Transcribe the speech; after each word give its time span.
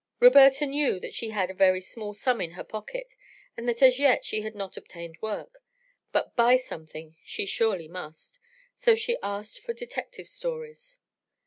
Roberta 0.19 0.65
knew 0.65 0.99
that 0.99 1.13
she 1.13 1.29
had 1.29 1.51
a 1.51 1.53
very 1.53 1.79
small 1.79 2.15
sum 2.15 2.41
in 2.41 2.53
her 2.53 2.63
pocket 2.63 3.13
and 3.55 3.69
that 3.69 3.83
as 3.83 3.99
yet 3.99 4.25
she 4.25 4.41
had 4.41 4.55
not 4.55 4.75
obtained 4.75 5.19
work, 5.21 5.61
but 6.11 6.35
buy 6.35 6.57
something 6.57 7.17
she 7.23 7.45
surely 7.45 7.87
must, 7.87 8.39
so 8.75 8.95
she 8.95 9.17
asked 9.21 9.59
for 9.59 9.73
detective 9.75 10.27
stories. 10.27 10.97